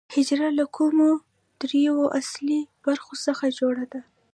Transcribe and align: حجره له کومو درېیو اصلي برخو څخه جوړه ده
حجره 0.13 0.47
له 0.59 0.65
کومو 0.77 1.09
درېیو 1.61 2.11
اصلي 2.19 2.59
برخو 2.85 3.13
څخه 3.25 3.45
جوړه 3.59 3.85
ده 3.91 4.01